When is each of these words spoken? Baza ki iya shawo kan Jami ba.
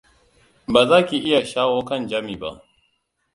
Baza 0.73 0.97
ki 1.07 1.17
iya 1.27 1.41
shawo 1.49 1.79
kan 1.87 2.01
Jami 2.09 2.35
ba. 2.41 2.51